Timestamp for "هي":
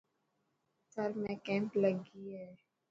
2.33-2.47